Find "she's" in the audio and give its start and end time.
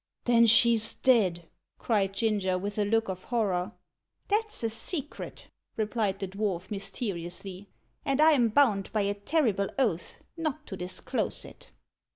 0.47-0.95